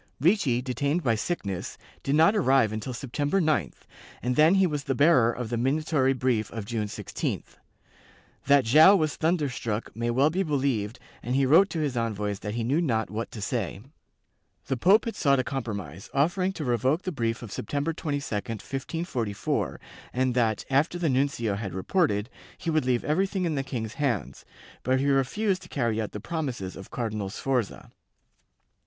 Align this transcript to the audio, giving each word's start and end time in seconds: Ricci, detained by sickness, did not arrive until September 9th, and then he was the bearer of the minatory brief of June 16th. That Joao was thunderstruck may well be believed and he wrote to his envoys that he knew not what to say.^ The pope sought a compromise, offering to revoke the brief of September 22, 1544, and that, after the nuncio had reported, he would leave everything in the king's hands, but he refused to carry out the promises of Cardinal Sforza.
Ricci, 0.19 0.63
detained 0.63 1.03
by 1.03 1.13
sickness, 1.13 1.77
did 2.01 2.15
not 2.15 2.35
arrive 2.35 2.73
until 2.73 2.91
September 2.91 3.39
9th, 3.39 3.81
and 4.23 4.35
then 4.35 4.55
he 4.55 4.65
was 4.65 4.85
the 4.85 4.95
bearer 4.95 5.31
of 5.31 5.51
the 5.51 5.57
minatory 5.57 6.13
brief 6.17 6.49
of 6.49 6.65
June 6.65 6.87
16th. 6.87 7.57
That 8.47 8.65
Joao 8.65 8.95
was 8.95 9.15
thunderstruck 9.15 9.95
may 9.95 10.09
well 10.09 10.31
be 10.31 10.41
believed 10.41 10.97
and 11.21 11.35
he 11.35 11.45
wrote 11.45 11.69
to 11.69 11.81
his 11.81 11.95
envoys 11.95 12.39
that 12.39 12.55
he 12.55 12.63
knew 12.63 12.81
not 12.81 13.11
what 13.11 13.29
to 13.29 13.41
say.^ 13.41 13.91
The 14.65 14.75
pope 14.75 15.07
sought 15.13 15.37
a 15.37 15.43
compromise, 15.43 16.09
offering 16.15 16.51
to 16.53 16.65
revoke 16.65 17.03
the 17.03 17.11
brief 17.11 17.43
of 17.43 17.51
September 17.51 17.93
22, 17.93 18.23
1544, 18.33 19.79
and 20.13 20.33
that, 20.33 20.65
after 20.71 20.97
the 20.97 21.09
nuncio 21.09 21.53
had 21.53 21.75
reported, 21.75 22.27
he 22.57 22.71
would 22.71 22.85
leave 22.85 23.03
everything 23.05 23.45
in 23.45 23.53
the 23.53 23.61
king's 23.63 23.93
hands, 23.93 24.45
but 24.81 24.99
he 24.99 25.05
refused 25.11 25.61
to 25.61 25.69
carry 25.69 26.01
out 26.01 26.11
the 26.11 26.19
promises 26.19 26.75
of 26.75 26.89
Cardinal 26.89 27.29
Sforza. 27.29 27.91